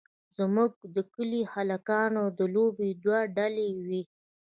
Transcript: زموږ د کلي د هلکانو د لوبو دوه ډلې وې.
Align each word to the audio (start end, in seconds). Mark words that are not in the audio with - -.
زموږ 0.37 0.71
د 0.95 0.97
کلي 1.13 1.41
د 1.45 1.49
هلکانو 1.53 2.23
د 2.37 2.39
لوبو 2.53 2.85
دوه 3.03 3.19
ډلې 3.37 3.67
وې. 3.85 4.01